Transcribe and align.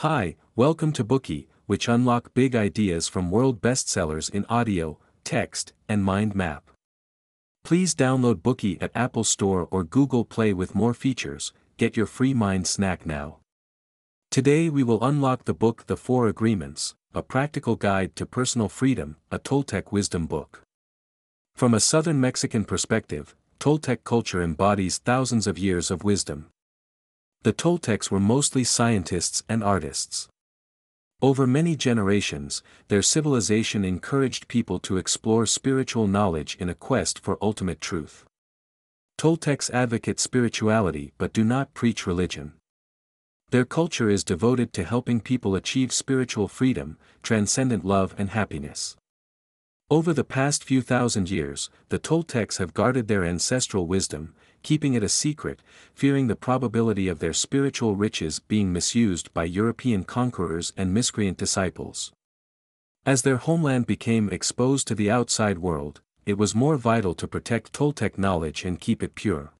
Hi, 0.00 0.36
welcome 0.54 0.92
to 0.92 1.02
Bookey, 1.02 1.46
which 1.64 1.88
unlock 1.88 2.34
big 2.34 2.54
ideas 2.54 3.08
from 3.08 3.30
world 3.30 3.62
bestsellers 3.62 4.28
in 4.28 4.44
audio, 4.50 4.98
text, 5.24 5.72
and 5.88 6.04
mind 6.04 6.34
map. 6.34 6.70
Please 7.64 7.94
download 7.94 8.42
Bookey 8.42 8.76
at 8.82 8.90
Apple 8.94 9.24
Store 9.24 9.66
or 9.70 9.84
Google 9.84 10.26
Play 10.26 10.52
with 10.52 10.74
more 10.74 10.92
features. 10.92 11.54
Get 11.78 11.96
your 11.96 12.04
free 12.04 12.34
mind 12.34 12.66
snack 12.66 13.06
now. 13.06 13.38
Today 14.30 14.68
we 14.68 14.82
will 14.82 15.02
unlock 15.02 15.46
the 15.46 15.54
book 15.54 15.86
The 15.86 15.96
Four 15.96 16.28
Agreements, 16.28 16.94
a 17.14 17.22
practical 17.22 17.74
guide 17.74 18.14
to 18.16 18.26
personal 18.26 18.68
freedom, 18.68 19.16
a 19.30 19.38
Toltec 19.38 19.92
wisdom 19.92 20.26
book. 20.26 20.60
From 21.54 21.72
a 21.72 21.80
southern 21.80 22.20
Mexican 22.20 22.66
perspective, 22.66 23.34
Toltec 23.58 24.04
culture 24.04 24.42
embodies 24.42 24.98
thousands 24.98 25.46
of 25.46 25.58
years 25.58 25.90
of 25.90 26.04
wisdom. 26.04 26.50
The 27.46 27.52
Toltecs 27.52 28.10
were 28.10 28.18
mostly 28.18 28.64
scientists 28.64 29.44
and 29.48 29.62
artists. 29.62 30.26
Over 31.22 31.46
many 31.46 31.76
generations, 31.76 32.60
their 32.88 33.02
civilization 33.02 33.84
encouraged 33.84 34.48
people 34.48 34.80
to 34.80 34.96
explore 34.96 35.46
spiritual 35.46 36.08
knowledge 36.08 36.56
in 36.58 36.68
a 36.68 36.74
quest 36.74 37.20
for 37.20 37.38
ultimate 37.40 37.80
truth. 37.80 38.24
Toltecs 39.16 39.70
advocate 39.70 40.18
spirituality 40.18 41.12
but 41.18 41.32
do 41.32 41.44
not 41.44 41.72
preach 41.72 42.04
religion. 42.04 42.54
Their 43.50 43.64
culture 43.64 44.10
is 44.10 44.24
devoted 44.24 44.72
to 44.72 44.82
helping 44.82 45.20
people 45.20 45.54
achieve 45.54 45.92
spiritual 45.92 46.48
freedom, 46.48 46.98
transcendent 47.22 47.84
love 47.84 48.12
and 48.18 48.30
happiness. 48.30 48.96
Over 49.88 50.12
the 50.12 50.24
past 50.24 50.64
few 50.64 50.82
thousand 50.82 51.30
years, 51.30 51.70
the 51.90 52.00
Toltecs 52.00 52.58
have 52.58 52.74
guarded 52.74 53.06
their 53.06 53.24
ancestral 53.24 53.86
wisdom, 53.86 54.34
keeping 54.66 54.94
it 54.94 55.02
a 55.04 55.08
secret, 55.08 55.62
fearing 55.94 56.26
the 56.26 56.34
probability 56.34 57.06
of 57.06 57.20
their 57.20 57.32
spiritual 57.32 57.94
riches 57.94 58.40
being 58.40 58.72
misused 58.72 59.32
by 59.32 59.44
European 59.44 60.02
conquerors 60.02 60.72
and 60.76 60.92
miscreant 60.92 61.38
disciples. 61.38 62.10
As 63.06 63.22
their 63.22 63.36
homeland 63.36 63.86
became 63.86 64.28
exposed 64.28 64.88
to 64.88 64.96
the 64.96 65.08
outside 65.08 65.60
world, 65.60 66.00
it 66.26 66.36
was 66.36 66.56
more 66.56 66.76
vital 66.76 67.14
to 67.14 67.28
protect 67.28 67.72
Toltec 67.72 68.18
knowledge 68.18 68.64
and 68.64 68.80
keep 68.80 69.04
it 69.04 69.14
pure. 69.14 69.52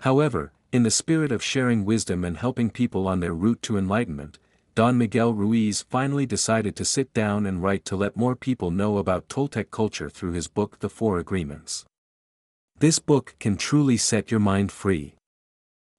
However, 0.00 0.50
in 0.72 0.82
the 0.82 0.90
spirit 0.90 1.30
of 1.30 1.40
sharing 1.40 1.84
wisdom 1.84 2.24
and 2.24 2.38
helping 2.38 2.70
people 2.70 3.06
on 3.06 3.20
their 3.20 3.32
route 3.32 3.62
to 3.62 3.78
enlightenment, 3.78 4.40
Don 4.74 4.98
Miguel 4.98 5.32
Ruiz 5.32 5.82
finally 5.82 6.26
decided 6.26 6.74
to 6.74 6.84
sit 6.84 7.14
down 7.14 7.46
and 7.46 7.62
write 7.62 7.84
to 7.84 7.94
let 7.94 8.16
more 8.16 8.34
people 8.34 8.72
know 8.72 8.98
about 8.98 9.28
Toltec 9.28 9.70
culture 9.70 10.10
through 10.10 10.32
his 10.32 10.48
book 10.48 10.80
The 10.80 10.90
Four 10.90 11.20
Agreements. 11.20 11.84
This 12.80 13.00
book 13.00 13.34
can 13.40 13.56
truly 13.56 13.96
set 13.96 14.30
your 14.30 14.38
mind 14.38 14.70
free. 14.70 15.16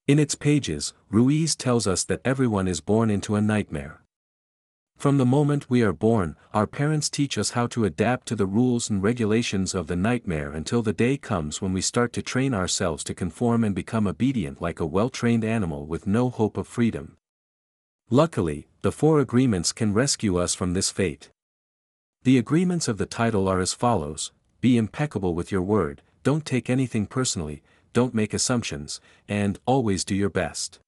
In 0.08 0.18
its 0.18 0.34
pages, 0.34 0.94
Ruiz 1.10 1.54
tells 1.54 1.86
us 1.86 2.06
that 2.06 2.22
everyone 2.24 2.70
is 2.70 2.80
born 2.80 3.10
into 3.10 3.36
a 3.36 3.42
nightmare. 3.42 4.02
From 4.96 5.18
the 5.18 5.26
moment 5.26 5.70
we 5.70 5.82
are 5.82 5.92
born, 5.92 6.38
our 6.54 6.66
parents 6.66 7.10
teach 7.10 7.38
us 7.38 7.52
how 7.52 7.68
to 7.68 7.84
adapt 7.84 8.30
to 8.30 8.36
the 8.36 8.46
rules 8.46 8.90
and 8.90 9.04
regulations 9.04 9.76
of 9.76 9.88
the 9.88 9.98
nightmare 9.98 10.52
until 10.54 10.82
the 10.82 10.94
day 10.94 11.18
comes 11.18 11.62
when 11.62 11.74
we 11.74 11.82
start 11.82 12.14
to 12.14 12.22
train 12.22 12.54
ourselves 12.54 13.04
to 13.06 13.14
conform 13.14 13.66
and 13.66 13.76
become 13.76 14.08
obedient 14.08 14.62
like 14.62 14.80
a 14.80 14.86
well-trained 14.86 15.44
animal 15.44 15.86
with 15.86 16.08
no 16.08 16.30
hope 16.30 16.56
of 16.56 16.66
freedom. 16.66 17.18
Luckily, 18.10 18.70
the 18.84 18.94
four 18.94 19.20
agreements 19.20 19.74
can 19.74 19.94
rescue 19.94 20.38
us 20.38 20.56
from 20.56 20.74
this 20.74 20.90
fate. 20.90 21.30
The 22.24 22.38
agreements 22.38 22.88
of 22.88 22.98
the 22.98 23.06
title 23.06 23.50
are 23.50 23.60
as 23.60 23.74
follows, 23.74 24.32
be 24.62 24.78
impeccable 24.78 25.34
with 25.34 25.52
your 25.52 25.62
word, 25.62 26.02
don't 26.24 26.46
take 26.46 26.70
anything 26.70 27.06
personally, 27.06 27.62
don't 27.94 28.14
make 28.14 28.34
assumptions, 28.34 29.02
and 29.28 29.60
always 29.66 30.04
do 30.04 30.16
your 30.16 30.30
best. 30.30 30.80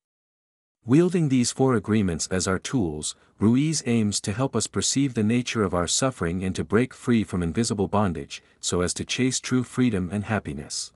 Wielding 0.86 1.30
these 1.30 1.52
four 1.52 1.76
agreements 1.76 2.28
as 2.32 2.48
our 2.48 2.58
tools, 2.58 3.16
Ruiz 3.40 3.84
aims 3.86 4.20
to 4.22 4.34
help 4.34 4.56
us 4.56 4.68
perceive 4.68 5.14
the 5.14 5.24
nature 5.24 5.64
of 5.64 5.74
our 5.74 5.88
suffering 5.88 6.44
and 6.44 6.56
to 6.56 6.64
break 6.64 6.94
free 6.94 7.24
from 7.24 7.44
invisible 7.44 7.88
bondage, 7.88 8.42
so 8.60 8.82
as 8.82 8.94
to 8.96 9.06
chase 9.06 9.40
true 9.40 9.64
freedom 9.64 10.10
and 10.12 10.26
happiness. 10.26 10.92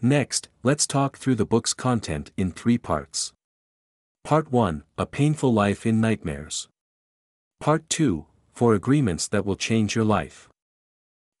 Next, 0.00 0.48
let's 0.62 0.86
talk 0.86 1.16
through 1.16 1.36
the 1.36 1.46
book's 1.46 1.74
content 1.74 2.30
in 2.36 2.52
three 2.52 2.78
parts. 2.78 3.32
Part 4.24 4.50
1 4.50 4.82
A 4.98 5.06
Painful 5.06 5.52
Life 5.52 5.86
in 5.86 6.00
Nightmares. 6.00 6.68
Part 7.60 7.88
2 7.88 8.26
Four 8.52 8.74
Agreements 8.74 9.28
That 9.28 9.44
Will 9.46 9.56
Change 9.56 9.94
Your 9.94 10.04
Life. 10.04 10.48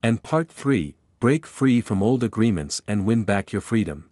And 0.02 0.22
Part 0.22 0.50
3 0.50 0.94
Break 1.26 1.44
free 1.44 1.80
from 1.80 2.04
old 2.04 2.22
agreements 2.22 2.80
and 2.86 3.04
win 3.04 3.24
back 3.24 3.50
your 3.50 3.60
freedom. 3.60 4.10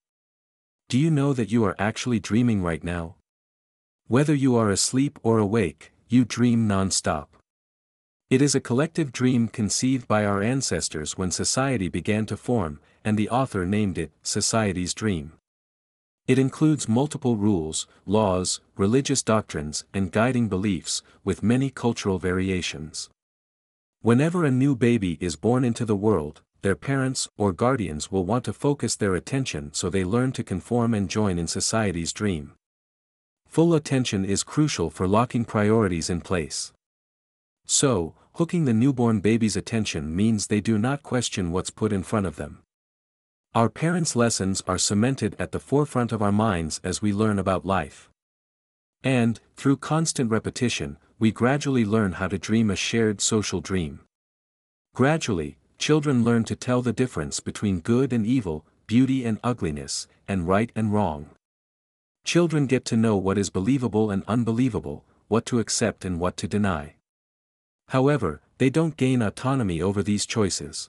Do 0.89 0.99
you 0.99 1.13
know 1.13 1.33
that 1.33 1.53
you 1.53 1.63
are 1.63 1.77
actually 1.79 2.19
dreaming 2.19 2.61
right 2.61 2.83
now? 2.83 3.15
Whether 4.09 4.35
you 4.35 4.57
are 4.57 4.69
asleep 4.69 5.21
or 5.23 5.39
awake, 5.39 5.93
you 6.09 6.25
dream 6.25 6.67
non-stop. 6.67 7.37
It 8.31 8.43
is 8.43 8.57
a 8.57 8.67
collective 8.69 9.13
dream 9.13 9.47
conceived 9.47 10.09
by 10.09 10.25
our 10.25 10.43
ancestors 10.43 11.17
when 11.17 11.31
society 11.31 11.87
began 11.87 12.27
to 12.27 12.37
form, 12.37 12.81
and 13.05 13.17
the 13.17 13.31
author 13.31 13.65
named 13.65 13.97
it 13.97 14.11
Society's 14.25 14.93
Dream. 14.93 15.35
It 16.27 16.41
includes 16.41 16.89
multiple 16.89 17.37
rules, 17.37 17.87
laws, 18.07 18.61
religious 18.77 19.23
doctrines, 19.23 19.85
and 19.95 20.11
guiding 20.11 20.49
beliefs, 20.49 21.01
with 21.23 21.45
many 21.45 21.71
cultural 21.71 22.19
variations. 22.19 23.09
Whenever 24.03 24.45
a 24.45 24.51
new 24.51 24.75
baby 24.75 25.17
is 25.21 25.37
born 25.37 25.63
into 25.65 25.85
the 25.85 25.95
world, 25.95 26.43
their 26.65 26.75
parents 26.75 27.29
or 27.37 27.53
guardians 27.53 28.11
will 28.11 28.25
want 28.25 28.43
to 28.43 28.53
focus 28.55 28.97
their 28.97 29.15
attention 29.15 29.71
so 29.75 29.91
they 29.91 30.03
learn 30.03 30.33
to 30.33 30.43
conform 30.43 30.95
and 30.95 31.11
join 31.11 31.39
in 31.39 31.47
society's 31.47 32.11
dream. 32.11 32.53
Full 33.47 33.75
attention 33.75 34.25
is 34.25 34.43
crucial 34.43 34.89
for 34.89 35.07
locking 35.07 35.45
priorities 35.45 36.09
in 36.09 36.23
place. 36.23 36.73
So, 37.67 38.15
hooking 38.37 38.65
the 38.65 38.73
newborn 38.73 39.21
baby's 39.21 39.59
attention 39.59 40.17
means 40.17 40.47
they 40.47 40.63
do 40.63 40.79
not 40.79 41.03
question 41.03 41.53
what's 41.53 41.69
put 41.69 41.93
in 41.93 42.03
front 42.03 42.25
of 42.25 42.37
them. 42.37 42.63
Our 43.55 43.69
parents' 43.69 44.17
lessons 44.17 44.63
are 44.67 44.79
cemented 44.79 45.37
at 45.39 45.53
the 45.53 45.61
forefront 45.61 46.13
of 46.13 46.23
our 46.23 46.33
minds 46.33 46.81
as 46.83 47.03
we 47.03 47.13
learn 47.13 47.39
about 47.39 47.67
life. 47.67 48.09
And, 49.03 49.39
through 49.55 49.77
constant 49.77 50.31
repetition, 50.31 50.97
we 51.19 51.31
gradually 51.31 51.85
learn 51.85 52.13
how 52.13 52.29
to 52.29 52.39
dream 52.39 52.71
a 52.71 52.77
shared 52.77 53.21
social 53.21 53.61
dream. 53.61 54.01
Gradually, 54.95 55.59
children 55.79 56.25
learn 56.25 56.45
to 56.45 56.57
tell 56.57 56.83
the 56.83 56.93
difference 56.93 57.41
between 57.41 57.81
good 57.81 58.13
and 58.13 58.27
evil, 58.27 58.65
beauty 58.87 59.25
and 59.25 59.39
ugliness, 59.43 60.07
and 60.29 60.49
right 60.49 60.71
and 60.75 60.93
wrong. 60.93 61.31
Children 62.25 62.67
get 62.67 62.85
to 62.87 62.97
know 62.97 63.17
what 63.17 63.39
is 63.39 63.51
believable 63.51 64.11
and 64.11 64.23
unbelievable, 64.27 65.05
what 65.29 65.45
to 65.47 65.59
accept 65.59 66.05
and 66.05 66.19
what 66.19 66.37
to 66.39 66.49
deny. 66.49 66.95
However, 67.89 68.41
they 68.59 68.71
don't 68.71 68.97
gain 68.97 69.21
autonomy 69.21 69.83
over 69.83 70.03
these 70.03 70.27
choices. 70.27 70.89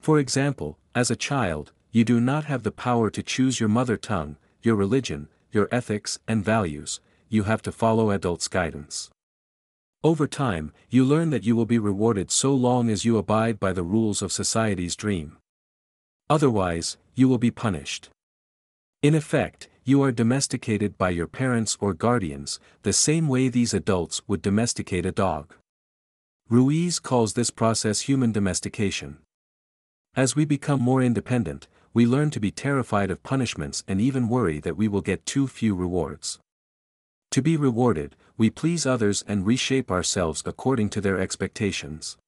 For 0.00 0.18
example, 0.18 0.78
as 0.94 1.10
a 1.10 1.16
child, 1.16 1.72
you 1.92 2.04
do 2.04 2.20
not 2.20 2.44
have 2.46 2.62
the 2.62 2.72
power 2.72 3.10
to 3.10 3.22
choose 3.22 3.60
your 3.60 3.68
mother 3.68 3.96
tongue, 3.96 4.36
your 4.62 4.74
religion, 4.74 5.28
your 5.52 5.68
ethics 5.70 6.18
and 6.26 6.44
values, 6.44 7.00
you 7.28 7.44
have 7.44 7.62
to 7.62 7.72
follow 7.72 8.10
adults' 8.10 8.48
guidance. 8.48 9.10
Over 10.04 10.26
time, 10.26 10.72
you 10.90 11.04
learn 11.04 11.30
that 11.30 11.44
you 11.44 11.54
will 11.54 11.66
be 11.66 11.78
rewarded 11.78 12.32
so 12.32 12.52
long 12.52 12.90
as 12.90 13.04
you 13.04 13.18
abide 13.18 13.60
by 13.60 13.72
the 13.72 13.84
rules 13.84 14.20
of 14.20 14.32
society's 14.32 14.96
dream. 14.96 15.36
Otherwise, 16.28 16.96
you 17.14 17.28
will 17.28 17.38
be 17.38 17.52
punished. 17.52 18.10
In 19.02 19.14
effect, 19.14 19.68
you 19.84 20.02
are 20.02 20.10
domesticated 20.10 20.98
by 20.98 21.10
your 21.10 21.28
parents 21.28 21.76
or 21.80 21.94
guardians, 21.94 22.58
the 22.82 22.92
same 22.92 23.28
way 23.28 23.48
these 23.48 23.74
adults 23.74 24.22
would 24.26 24.42
domesticate 24.42 25.06
a 25.06 25.12
dog. 25.12 25.54
Ruiz 26.48 26.98
calls 26.98 27.34
this 27.34 27.50
process 27.50 28.02
human 28.02 28.32
domestication. 28.32 29.18
As 30.16 30.34
we 30.34 30.44
become 30.44 30.80
more 30.80 31.00
independent, 31.02 31.68
we 31.94 32.06
learn 32.06 32.30
to 32.30 32.40
be 32.40 32.50
terrified 32.50 33.10
of 33.10 33.22
punishments 33.22 33.84
and 33.86 34.00
even 34.00 34.28
worry 34.28 34.58
that 34.60 34.76
we 34.76 34.88
will 34.88 35.00
get 35.00 35.26
too 35.26 35.46
few 35.46 35.76
rewards. 35.76 36.40
To 37.32 37.40
be 37.40 37.56
rewarded, 37.56 38.14
we 38.36 38.50
please 38.50 38.84
others 38.84 39.24
and 39.26 39.46
reshape 39.46 39.90
ourselves 39.90 40.42
according 40.44 40.90
to 40.90 41.00
their 41.00 41.18
expectations. 41.18 42.18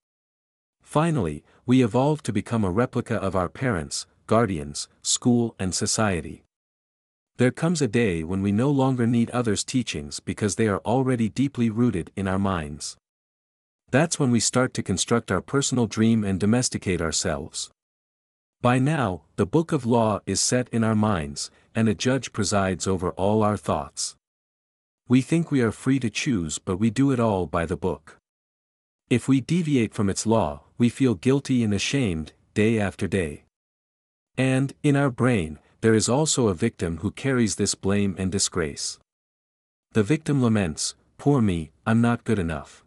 Finally, 0.81 1.45
we 1.67 1.85
evolve 1.85 2.23
to 2.23 2.33
become 2.33 2.65
a 2.65 2.71
replica 2.71 3.17
of 3.17 3.37
our 3.37 3.51
parents, 3.51 4.07
guardians, 4.27 4.89
school 5.03 5.55
and 5.59 5.75
society. 5.75 6.45
There 7.37 7.51
comes 7.51 7.83
a 7.83 7.89
day 7.89 8.25
when 8.25 8.41
we 8.41 8.51
no 8.51 8.71
longer 8.71 9.07
need 9.07 9.29
others' 9.31 9.63
teachings 9.63 10.21
because 10.21 10.57
they 10.57 10.69
are 10.69 10.81
already 10.87 11.29
deeply 11.29 11.69
rooted 11.69 12.11
in 12.17 12.27
our 12.27 12.39
minds. 12.39 12.97
That's 13.91 14.19
when 14.19 14.31
we 14.31 14.41
start 14.41 14.73
to 14.73 14.83
construct 14.83 15.31
our 15.31 15.43
personal 15.43 15.87
dream 15.87 16.25
and 16.25 16.41
domesticate 16.41 17.03
ourselves. 17.03 17.71
By 18.63 18.79
now, 18.79 19.25
the 19.37 19.45
book 19.45 19.71
of 19.71 19.85
law 19.85 20.21
is 20.25 20.41
set 20.41 20.71
in 20.71 20.83
our 20.83 20.95
minds, 20.95 21.51
and 21.75 21.91
a 21.91 21.95
judge 21.95 22.33
presides 22.33 22.87
over 22.87 23.11
all 23.11 23.43
our 23.43 23.59
thoughts. 23.59 24.17
We 25.07 25.21
think 25.21 25.51
we 25.51 25.61
are 25.61 25.71
free 25.71 25.99
to 26.01 26.09
choose 26.09 26.59
but 26.59 26.79
we 26.79 26.89
do 26.89 27.11
it 27.11 27.21
all 27.21 27.47
by 27.47 27.67
the 27.67 27.77
book. 27.77 28.17
If 29.11 29.29
we 29.29 29.43
deviate 29.43 29.93
from 29.93 30.09
its 30.09 30.25
law, 30.25 30.63
we 30.79 30.89
feel 30.89 31.15
guilty 31.15 31.63
and 31.63 31.75
ashamed, 31.75 32.33
day 32.55 32.81
after 32.81 33.07
day. 33.07 33.45
And, 34.39 34.73
in 34.83 34.97
our 34.97 35.11
brain, 35.11 35.59
there 35.83 35.95
is 35.95 36.09
also 36.09 36.49
a 36.49 36.55
victim 36.55 36.99
who 36.99 37.11
carries 37.11 37.57
this 37.57 37.75
blame 37.75 38.15
and 38.19 38.33
disgrace. 38.33 38.99
The 39.93 40.03
victim 40.03 40.43
laments, 40.43 40.95
poor 41.19 41.43
me, 41.43 41.71
I'm 41.87 42.01
not 42.01 42.25
good 42.25 42.39
enough. 42.39 42.83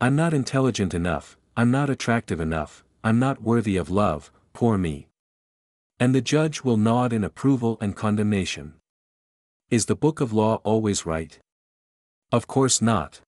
I'm 0.00 0.14
not 0.14 0.32
intelligent 0.32 0.94
enough, 0.94 1.36
I'm 1.56 1.72
not 1.72 1.90
attractive 1.90 2.38
enough, 2.38 2.84
I'm 3.02 3.18
not 3.18 3.42
worthy 3.42 3.76
of 3.76 3.90
love, 3.90 4.30
poor 4.52 4.78
me. 4.78 5.08
And 5.98 6.14
the 6.14 6.20
judge 6.20 6.62
will 6.62 6.76
nod 6.76 7.12
in 7.12 7.24
approval 7.24 7.78
and 7.80 7.96
condemnation. 7.96 8.74
Is 9.68 9.86
the 9.86 9.96
book 9.96 10.20
of 10.20 10.32
law 10.32 10.60
always 10.62 11.04
right? 11.04 11.40
Of 12.30 12.46
course 12.46 12.80
not. 12.80 13.20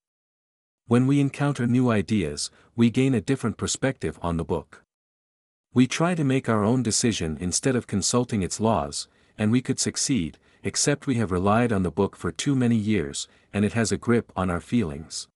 When 0.87 1.05
we 1.05 1.19
encounter 1.19 1.67
new 1.67 1.91
ideas, 1.91 2.49
we 2.77 2.89
gain 2.89 3.13
a 3.13 3.19
different 3.19 3.57
perspective 3.57 4.17
on 4.21 4.37
the 4.37 4.45
book. 4.45 4.81
We 5.73 5.85
try 5.85 6.15
to 6.15 6.23
make 6.23 6.47
our 6.47 6.63
own 6.63 6.81
decision 6.81 7.37
instead 7.41 7.75
of 7.75 7.87
consulting 7.87 8.41
its 8.41 8.61
laws, 8.61 9.09
and 9.37 9.51
we 9.51 9.61
could 9.61 9.81
succeed, 9.81 10.37
except 10.63 11.07
we 11.07 11.15
have 11.15 11.33
relied 11.33 11.73
on 11.73 11.83
the 11.83 11.91
book 11.91 12.15
for 12.15 12.31
too 12.31 12.55
many 12.55 12.77
years, 12.77 13.27
and 13.51 13.65
it 13.65 13.73
has 13.73 13.91
a 13.91 13.97
grip 13.97 14.31
on 14.33 14.49
our 14.49 14.61
feelings. 14.61 15.27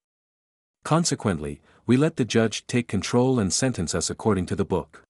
Consequently, 0.85 1.59
we 1.85 1.97
let 1.97 2.15
the 2.15 2.23
judge 2.23 2.65
take 2.65 2.87
control 2.87 3.39
and 3.39 3.51
sentence 3.51 3.93
us 3.93 4.09
according 4.09 4.45
to 4.45 4.55
the 4.55 4.63
book. 4.63 5.03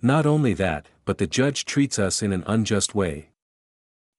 Not 0.00 0.24
only 0.24 0.54
that, 0.54 0.86
but 1.04 1.18
the 1.18 1.26
judge 1.26 1.64
treats 1.64 1.98
us 1.98 2.22
in 2.22 2.32
an 2.32 2.44
unjust 2.46 2.94
way. 2.94 3.29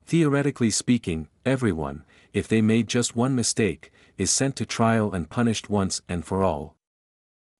Theoretically 0.05 0.69
speaking, 0.69 1.27
everyone, 1.45 2.03
if 2.33 2.47
they 2.47 2.61
made 2.61 2.87
just 2.87 3.15
one 3.15 3.35
mistake, 3.35 3.91
is 4.17 4.31
sent 4.31 4.55
to 4.57 4.65
trial 4.65 5.13
and 5.13 5.29
punished 5.29 5.69
once 5.69 6.01
and 6.07 6.25
for 6.25 6.43
all. 6.43 6.75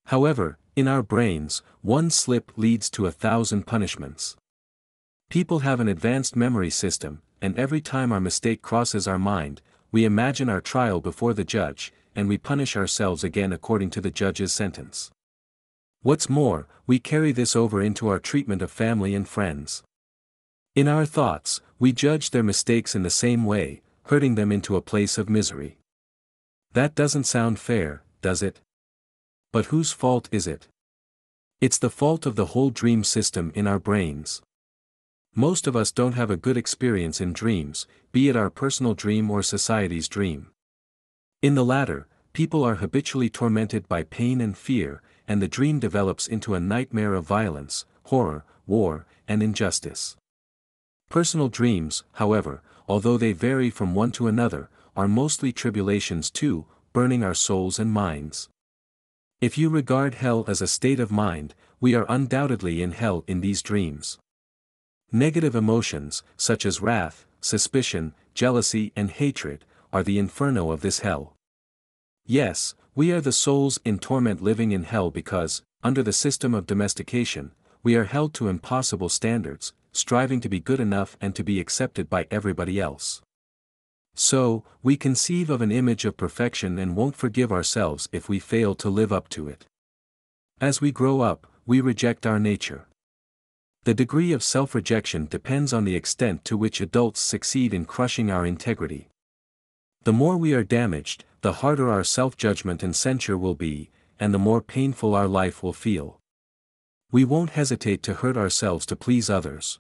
However, 0.06 0.58
in 0.76 0.88
our 0.88 1.04
brains, 1.04 1.62
one 1.82 2.10
slip 2.10 2.52
leads 2.56 2.90
to 2.92 3.06
a 3.06 3.12
thousand 3.12 3.68
punishments. 3.68 4.36
People 5.30 5.60
have 5.60 5.80
an 5.80 5.88
advanced 5.88 6.36
memory 6.36 6.70
system, 6.70 7.22
and 7.42 7.58
every 7.58 7.82
time 7.82 8.12
our 8.12 8.20
mistake 8.20 8.62
crosses 8.62 9.08
our 9.08 9.20
mind, 9.20 9.62
we 9.92 10.06
imagine 10.06 10.50
our 10.50 10.62
trial 10.62 11.02
before 11.02 11.34
the 11.34 11.44
judge, 11.44 11.94
and 12.16 12.28
we 12.28 12.38
punish 12.38 12.76
ourselves 12.76 13.24
again 13.24 13.52
according 13.54 13.90
to 13.92 14.02
the 14.02 14.12
judge's 14.12 14.54
sentence. 14.54 15.12
What's 16.02 16.30
more, 16.30 16.68
we 16.88 17.00
carry 17.00 17.32
this 17.32 17.56
over 17.56 17.82
into 17.82 18.08
our 18.08 18.20
treatment 18.20 18.62
of 18.62 18.72
family 18.72 19.14
and 19.16 19.28
friends. 19.28 19.84
In 20.74 20.88
our 20.88 21.06
thoughts, 21.06 21.60
we 21.80 21.92
judge 21.92 22.32
their 22.32 22.44
mistakes 22.44 22.96
in 22.96 23.04
the 23.04 23.10
same 23.10 23.44
way, 23.44 23.82
hurting 24.04 24.36
them 24.36 24.54
into 24.54 24.78
a 24.78 24.82
place 24.82 25.18
of 25.18 25.30
misery. 25.30 25.78
That 26.72 26.96
doesn't 26.96 27.26
sound 27.26 27.60
fair, 27.60 28.04
does 28.22 28.42
it? 28.42 28.62
But 29.52 29.66
whose 29.66 29.92
fault 29.92 30.30
is 30.32 30.48
it? 30.48 30.70
It's 31.60 31.78
the 31.78 31.90
fault 31.90 32.26
of 32.26 32.38
the 32.38 32.48
whole 32.48 32.70
dream 32.70 33.04
system 33.04 33.52
in 33.54 33.68
our 33.68 33.80
brains. 33.80 34.42
Most 35.36 35.68
of 35.68 35.76
us 35.76 35.92
don't 35.92 36.14
have 36.14 36.32
a 36.32 36.38
good 36.38 36.56
experience 36.56 37.20
in 37.20 37.34
dreams, 37.34 37.86
be 38.14 38.30
it 38.30 38.38
our 38.38 38.50
personal 38.50 38.94
dream 38.94 39.30
or 39.30 39.44
society's 39.44 40.08
dream. 40.08 40.52
In 41.42 41.56
the 41.56 41.66
latter, 41.66 42.08
people 42.32 42.64
are 42.64 42.76
habitually 42.76 43.30
tormented 43.30 43.90
by 43.90 44.04
pain 44.04 44.40
and 44.40 44.58
fear, 44.58 45.02
and 45.28 45.42
the 45.42 45.50
dream 45.50 45.80
develops 45.80 46.28
into 46.28 46.56
a 46.56 46.62
nightmare 46.62 47.14
of 47.14 47.28
violence, 47.28 47.86
horror, 48.04 48.46
war, 48.66 49.06
and 49.28 49.44
injustice. 49.44 50.16
Personal 51.12 51.50
dreams, 51.50 52.06
however, 52.14 52.64
although 52.88 53.18
they 53.18 53.34
vary 53.34 53.70
from 53.70 53.94
one 53.94 54.14
to 54.14 54.28
another, 54.28 54.70
are 54.96 55.10
mostly 55.10 55.52
tribulations 55.52 56.32
too, 56.32 56.66
burning 56.94 57.22
our 57.22 57.34
souls 57.34 57.80
and 57.80 57.92
minds. 57.92 58.48
If 59.42 59.58
you 59.58 59.68
regard 59.68 60.14
hell 60.16 60.46
as 60.48 60.62
a 60.62 60.68
state 60.68 61.02
of 61.02 61.12
mind, 61.12 61.54
we 61.82 61.96
are 61.96 62.06
undoubtedly 62.08 62.82
in 62.82 62.94
hell 62.94 63.26
in 63.28 63.42
these 63.42 63.62
dreams. 63.62 64.20
Negative 65.12 65.54
emotions, 65.54 66.24
such 66.38 66.66
as 66.66 66.80
wrath, 66.80 67.26
suspicion, 67.42 68.14
jealousy 68.34 68.94
and 68.96 69.12
hatred, 69.12 69.66
are 69.92 70.04
the 70.04 70.18
inferno 70.18 70.72
of 70.72 70.80
this 70.80 71.00
hell. 71.00 71.34
Yes, 72.26 72.74
we 72.96 73.12
are 73.12 73.20
the 73.20 73.34
souls 73.34 73.82
in 73.84 74.00
torment 74.00 74.42
living 74.42 74.72
in 74.72 74.84
hell 74.84 75.12
because, 75.12 75.62
under 75.84 76.04
the 76.04 76.14
system 76.14 76.54
of 76.54 76.68
domestication, 76.68 77.52
we 77.84 77.96
are 77.96 78.06
held 78.06 78.34
to 78.36 78.48
impossible 78.48 79.10
standards, 79.10 79.74
striving 79.92 80.40
to 80.42 80.50
be 80.50 80.60
good 80.60 80.80
enough 80.80 81.18
and 81.22 81.36
to 81.36 81.44
be 81.44 81.60
accepted 81.60 82.10
by 82.10 82.28
everybody 82.32 82.80
else. 82.80 83.22
So, 84.14 84.64
we 84.84 84.98
conceive 84.98 85.50
of 85.50 85.62
an 85.62 85.72
image 85.72 86.06
of 86.06 86.18
perfection 86.18 86.78
and 86.78 86.96
won't 86.96 87.16
forgive 87.16 87.52
ourselves 87.52 88.10
if 88.12 88.28
we 88.28 88.40
fail 88.40 88.76
to 88.76 88.90
live 88.90 89.14
up 89.14 89.30
to 89.30 89.48
it. 89.48 89.66
As 90.60 90.82
we 90.82 90.92
grow 90.92 91.22
up, 91.22 91.48
we 91.66 91.82
reject 91.82 92.26
our 92.26 92.40
nature. 92.40 92.88
The 93.84 93.94
degree 93.94 94.32
of 94.32 94.44
self 94.44 94.76
rejection 94.76 95.26
depends 95.26 95.74
on 95.74 95.86
the 95.86 95.96
extent 95.96 96.46
to 96.46 96.58
which 96.58 96.82
adults 96.82 97.20
succeed 97.20 97.74
in 97.74 97.86
crushing 97.86 98.30
our 98.30 98.46
integrity. 98.46 99.08
The 100.04 100.14
more 100.14 100.38
we 100.38 100.54
are 100.54 100.64
damaged, 100.64 101.26
the 101.42 101.54
harder 101.54 101.90
our 101.90 102.04
self 102.04 102.38
judgment 102.38 102.84
and 102.84 102.96
censure 102.96 103.38
will 103.38 103.56
be, 103.56 103.90
and 104.20 104.34
the 104.34 104.40
more 104.40 104.62
painful 104.62 105.16
our 105.16 105.28
life 105.28 105.64
will 105.64 105.74
feel. 105.74 106.21
We 107.12 107.26
won't 107.26 107.52
hesitate 107.52 108.02
to 108.04 108.14
hurt 108.14 108.38
ourselves 108.38 108.86
to 108.86 108.96
please 108.96 109.30
others. 109.30 109.80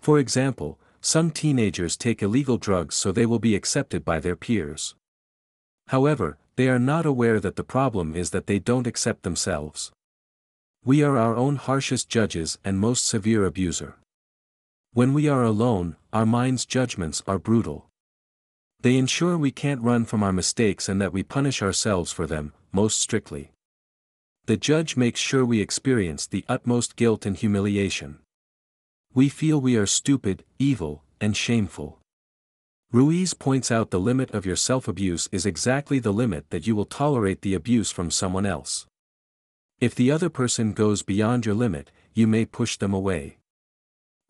For 0.00 0.20
example, 0.20 0.78
some 1.00 1.32
teenagers 1.32 1.96
take 1.96 2.22
illegal 2.22 2.58
drugs 2.58 2.94
so 2.94 3.10
they 3.10 3.26
will 3.26 3.40
be 3.40 3.56
accepted 3.56 4.04
by 4.04 4.20
their 4.20 4.36
peers. 4.36 4.94
However, 5.88 6.38
they 6.54 6.68
are 6.68 6.78
not 6.78 7.06
aware 7.06 7.40
that 7.40 7.56
the 7.56 7.64
problem 7.64 8.14
is 8.14 8.30
that 8.30 8.46
they 8.46 8.58
don't 8.58 8.86
accept 8.86 9.22
themselves. 9.24 9.90
We 10.84 11.02
are 11.02 11.16
our 11.16 11.34
own 11.34 11.56
harshest 11.56 12.08
judges 12.08 12.58
and 12.64 12.78
most 12.78 13.04
severe 13.04 13.44
abuser. 13.44 13.96
When 14.92 15.14
we 15.14 15.28
are 15.28 15.42
alone, 15.42 15.96
our 16.12 16.26
mind's 16.26 16.64
judgments 16.64 17.22
are 17.26 17.38
brutal. 17.38 17.86
They 18.80 18.96
ensure 18.96 19.36
we 19.36 19.50
can't 19.50 19.82
run 19.82 20.04
from 20.04 20.22
our 20.22 20.32
mistakes 20.32 20.88
and 20.88 21.00
that 21.00 21.12
we 21.12 21.24
punish 21.24 21.62
ourselves 21.62 22.12
for 22.12 22.26
them, 22.26 22.52
most 22.72 23.00
strictly. 23.00 23.50
The 24.48 24.56
judge 24.56 24.96
makes 24.96 25.20
sure 25.20 25.44
we 25.44 25.60
experience 25.60 26.26
the 26.26 26.42
utmost 26.48 26.96
guilt 26.96 27.26
and 27.26 27.36
humiliation. 27.36 28.20
We 29.12 29.28
feel 29.28 29.60
we 29.60 29.76
are 29.76 29.84
stupid, 29.84 30.42
evil, 30.58 31.02
and 31.20 31.36
shameful. 31.36 31.98
Ruiz 32.90 33.34
points 33.34 33.70
out 33.70 33.90
the 33.90 34.00
limit 34.00 34.30
of 34.30 34.46
your 34.46 34.56
self-abuse 34.56 35.28
is 35.32 35.44
exactly 35.44 35.98
the 35.98 36.14
limit 36.14 36.48
that 36.48 36.66
you 36.66 36.74
will 36.74 36.86
tolerate 36.86 37.42
the 37.42 37.52
abuse 37.52 37.90
from 37.90 38.10
someone 38.10 38.46
else. 38.46 38.86
If 39.80 39.94
the 39.94 40.10
other 40.10 40.30
person 40.30 40.72
goes 40.72 41.02
beyond 41.02 41.44
your 41.44 41.54
limit, 41.54 41.90
you 42.14 42.26
may 42.26 42.46
push 42.46 42.78
them 42.78 42.94
away. 42.94 43.36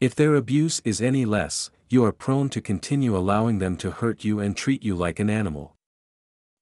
If 0.01 0.17
their 0.17 0.35
abuse 0.35 0.83
is 0.85 1.01
any 1.01 1.27
less, 1.27 1.71
you 1.89 2.05
are 2.05 2.11
prone 2.11 2.49
to 2.49 2.61
continue 2.61 3.17
allowing 3.17 3.61
them 3.61 3.77
to 3.77 3.93
hurt 3.93 4.25
you 4.25 4.41
and 4.41 4.57
treat 4.57 4.83
you 4.83 4.97
like 4.97 5.21
an 5.21 5.31
animal. 5.31 5.77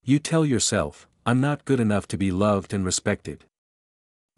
You 0.04 0.18
tell 0.18 0.44
yourself, 0.44 1.08
I'm 1.28 1.40
not 1.40 1.64
good 1.64 1.80
enough 1.80 2.06
to 2.08 2.16
be 2.16 2.30
loved 2.30 2.72
and 2.72 2.84
respected. 2.84 3.44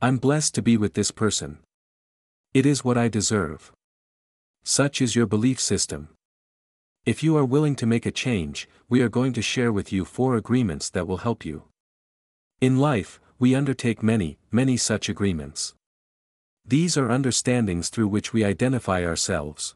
I'm 0.00 0.19
blessed 0.19 0.55
to 0.55 0.62
be 0.62 0.76
with 0.76 0.95
this 0.95 1.11
person. 1.11 1.59
It 2.55 2.64
is 2.67 2.85
what 2.85 2.97
I 2.97 3.09
deserve. 3.09 3.73
Such 4.62 5.02
is 5.02 5.17
your 5.17 5.26
belief 5.26 5.59
system. 5.59 6.11
If 7.05 7.25
you 7.25 7.37
are 7.37 7.45
willing 7.45 7.75
to 7.75 7.87
make 7.87 8.07
a 8.07 8.12
change, 8.12 8.69
we 8.88 9.02
are 9.02 9.09
going 9.09 9.33
to 9.33 9.43
share 9.43 9.73
with 9.73 9.93
you 9.93 10.05
four 10.05 10.37
agreements 10.37 10.88
that 10.90 11.09
will 11.09 11.17
help 11.17 11.45
you. 11.45 11.64
In 12.61 12.78
life, 12.78 13.21
we 13.40 13.57
undertake 13.57 14.00
many, 14.00 14.38
many 14.52 14.76
such 14.76 15.09
agreements. 15.09 15.75
These 16.64 16.97
are 16.97 17.11
understandings 17.11 17.88
through 17.88 18.07
which 18.07 18.33
we 18.33 18.45
identify 18.45 19.05
ourselves. 19.05 19.75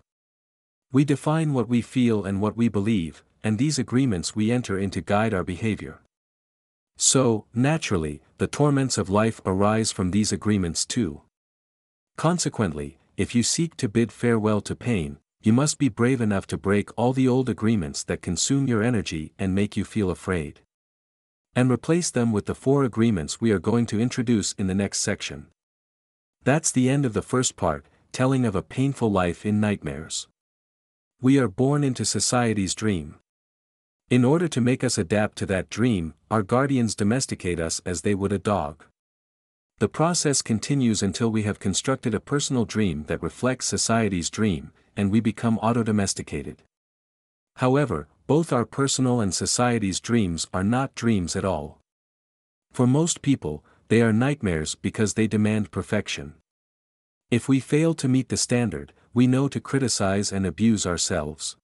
We 0.92 1.04
define 1.04 1.52
what 1.52 1.68
we 1.68 1.82
feel 1.82 2.24
and 2.24 2.40
what 2.40 2.56
we 2.56 2.68
believe, 2.68 3.24
and 3.42 3.58
these 3.58 3.76
agreements 3.76 4.36
we 4.36 4.52
enter 4.52 4.78
into 4.78 5.00
guide 5.00 5.34
our 5.34 5.42
behavior. 5.42 6.00
So, 7.04 7.46
naturally, 7.52 8.22
the 8.38 8.46
torments 8.46 8.96
of 8.96 9.10
life 9.10 9.40
arise 9.44 9.90
from 9.90 10.12
these 10.12 10.30
agreements 10.30 10.86
too. 10.86 11.22
Consequently, 12.16 13.00
if 13.16 13.34
you 13.34 13.42
seek 13.42 13.76
to 13.78 13.88
bid 13.88 14.12
farewell 14.12 14.60
to 14.60 14.76
pain, 14.76 15.18
you 15.42 15.52
must 15.52 15.80
be 15.80 15.88
brave 15.88 16.20
enough 16.20 16.46
to 16.46 16.56
break 16.56 16.90
all 16.96 17.12
the 17.12 17.26
old 17.26 17.48
agreements 17.48 18.04
that 18.04 18.22
consume 18.22 18.68
your 18.68 18.84
energy 18.84 19.32
and 19.36 19.52
make 19.52 19.76
you 19.76 19.84
feel 19.84 20.10
afraid. 20.10 20.60
And 21.56 21.72
replace 21.72 22.08
them 22.12 22.30
with 22.30 22.46
the 22.46 22.54
four 22.54 22.84
agreements 22.84 23.40
we 23.40 23.50
are 23.50 23.58
going 23.58 23.86
to 23.86 24.00
introduce 24.00 24.52
in 24.52 24.68
the 24.68 24.74
next 24.82 25.00
section. 25.00 25.48
That's 26.44 26.70
the 26.70 26.88
end 26.88 27.04
of 27.04 27.14
the 27.14 27.20
first 27.20 27.56
part, 27.56 27.84
telling 28.12 28.44
of 28.46 28.54
a 28.54 28.62
painful 28.62 29.10
life 29.10 29.44
in 29.44 29.58
nightmares. 29.58 30.28
We 31.20 31.36
are 31.40 31.48
born 31.48 31.82
into 31.82 32.04
society's 32.04 32.76
dream. 32.76 33.16
In 34.12 34.26
order 34.26 34.46
to 34.46 34.60
make 34.60 34.84
us 34.84 34.98
adapt 34.98 35.38
to 35.38 35.46
that 35.46 35.70
dream, 35.70 36.12
our 36.30 36.42
guardians 36.42 36.94
domesticate 36.94 37.58
us 37.58 37.80
as 37.86 38.02
they 38.02 38.14
would 38.14 38.30
a 38.30 38.38
dog. 38.38 38.84
The 39.78 39.88
process 39.88 40.42
continues 40.42 41.02
until 41.02 41.32
we 41.32 41.44
have 41.44 41.58
constructed 41.58 42.12
a 42.12 42.20
personal 42.20 42.66
dream 42.66 43.04
that 43.04 43.22
reflects 43.22 43.68
society's 43.68 44.28
dream, 44.28 44.70
and 44.98 45.10
we 45.10 45.20
become 45.20 45.56
auto-domesticated. 45.60 46.62
However, 47.56 48.06
both 48.26 48.52
our 48.52 48.66
personal 48.66 49.22
and 49.22 49.32
society's 49.32 49.98
dreams 49.98 50.46
are 50.52 50.62
not 50.62 50.94
dreams 50.94 51.34
at 51.34 51.46
all. 51.46 51.78
For 52.70 52.86
most 52.86 53.22
people, 53.22 53.64
they 53.88 54.02
are 54.02 54.12
nightmares 54.12 54.74
because 54.74 55.14
they 55.14 55.26
demand 55.26 55.70
perfection. 55.70 56.34
If 57.30 57.48
we 57.48 57.60
fail 57.60 57.94
to 57.94 58.08
meet 58.08 58.28
the 58.28 58.36
standard, 58.36 58.92
we 59.14 59.26
know 59.26 59.48
to 59.48 59.58
criticize 59.58 60.30
and 60.30 60.44
abuse 60.44 60.84
ourselves. 60.84 61.56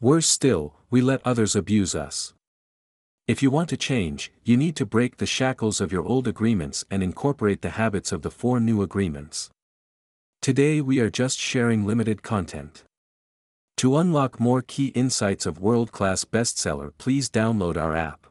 Worse 0.00 0.26
still, 0.26 0.74
we 0.90 1.00
let 1.00 1.20
others 1.24 1.56
abuse 1.56 1.94
us. 1.94 2.34
If 3.26 3.42
you 3.42 3.50
want 3.50 3.70
to 3.70 3.76
change, 3.76 4.32
you 4.44 4.56
need 4.56 4.76
to 4.76 4.84
break 4.84 5.16
the 5.16 5.26
shackles 5.26 5.80
of 5.80 5.90
your 5.90 6.04
old 6.04 6.28
agreements 6.28 6.84
and 6.90 7.02
incorporate 7.02 7.62
the 7.62 7.70
habits 7.70 8.12
of 8.12 8.20
the 8.22 8.30
four 8.30 8.60
new 8.60 8.82
agreements. 8.82 9.50
Today 10.42 10.82
we 10.82 11.00
are 11.00 11.08
just 11.08 11.38
sharing 11.38 11.86
limited 11.86 12.22
content. 12.22 12.84
To 13.78 13.96
unlock 13.96 14.38
more 14.38 14.60
key 14.60 14.88
insights 14.88 15.46
of 15.46 15.58
world-class 15.58 16.24
bestseller 16.26 16.92
please 16.98 17.30
download 17.30 17.78
our 17.78 17.96
app. 17.96 18.26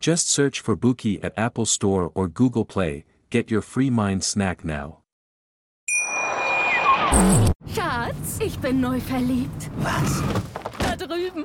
Just 0.00 0.28
search 0.28 0.60
for 0.60 0.76
Bookey 0.76 1.24
at 1.24 1.32
Apple 1.38 1.64
Store 1.64 2.12
or 2.14 2.28
Google 2.28 2.66
Play, 2.66 3.04
get 3.30 3.50
your 3.50 3.62
free 3.62 3.88
mind 3.88 4.22
snack 4.22 4.64
now. 4.64 4.98
Schatz, 7.68 8.40
ich 8.40 8.60
bin 8.60 8.82
neu 8.82 9.00
verliebt. 9.00 9.70
Was? 9.78 10.53